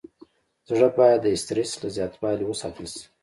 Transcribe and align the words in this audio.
زړه 0.69 0.87
باید 0.99 1.19
د 1.23 1.27
استرس 1.35 1.71
له 1.81 1.87
زیاتوالي 1.97 2.43
وساتل 2.47 2.85
شي. 2.93 3.03